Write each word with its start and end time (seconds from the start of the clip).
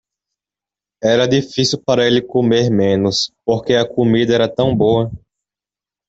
Era 1.03 1.27
difícil 1.27 1.79
para 1.83 2.07
ele 2.07 2.23
comer 2.23 2.71
menos 2.71 3.31
porque 3.45 3.75
a 3.75 3.87
comida 3.87 4.33
era 4.33 4.49
tão 4.49 4.75
boa. 4.75 5.11